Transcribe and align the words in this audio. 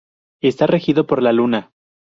Está 0.41 0.65
regido 0.65 1.05
por 1.05 1.21
la 1.21 1.31
Luna. 1.31 1.73